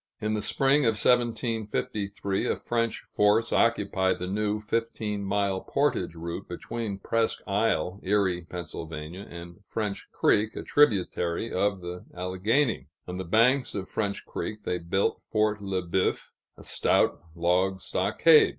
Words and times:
In 0.19 0.33
the 0.33 0.41
spring 0.41 0.83
of 0.85 0.93
1753, 0.97 2.47
a 2.47 2.55
French 2.55 3.01
force 3.01 3.53
occupied 3.53 4.17
the 4.17 4.25
new 4.25 4.59
fifteen 4.59 5.23
mile 5.23 5.61
portage 5.61 6.15
route 6.15 6.47
between 6.49 6.97
Presque 6.97 7.43
Isle 7.45 7.99
(Erie, 8.01 8.41
Pa.) 8.49 8.63
and 9.29 9.63
French 9.63 10.07
Creek, 10.11 10.55
a 10.55 10.63
tributary 10.63 11.53
of 11.53 11.81
the 11.81 12.05
Alleghany. 12.15 12.87
On 13.07 13.17
the 13.17 13.23
banks 13.23 13.75
of 13.75 13.87
French 13.87 14.25
Creek 14.25 14.63
they 14.63 14.79
built 14.79 15.21
Fort 15.21 15.61
Le 15.61 15.83
Boeuf, 15.83 16.31
a 16.57 16.63
stout 16.63 17.21
log 17.35 17.79
stockade. 17.79 18.49